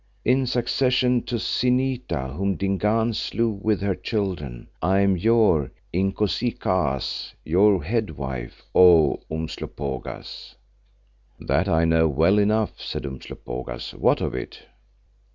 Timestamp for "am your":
5.01-5.69